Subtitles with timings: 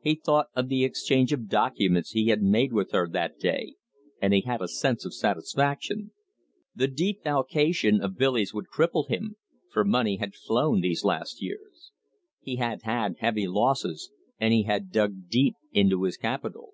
[0.00, 3.74] He thought of the exchange of documents he had made with her that day,
[4.18, 6.10] and he had a sense of satisfaction.
[6.74, 9.36] This defalcation of Billy's would cripple him,
[9.70, 11.92] for money had flown these last few years.
[12.40, 14.10] He had had heavy losses,
[14.40, 16.72] and he had dug deep into his capital.